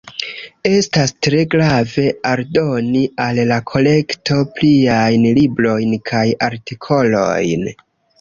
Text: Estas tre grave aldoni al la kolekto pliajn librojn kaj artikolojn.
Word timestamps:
Estas 0.67 1.11
tre 1.25 1.41
grave 1.49 2.05
aldoni 2.29 3.01
al 3.25 3.41
la 3.51 3.59
kolekto 3.73 4.37
pliajn 4.55 5.27
librojn 5.41 5.93
kaj 6.11 6.23
artikolojn. 6.49 7.69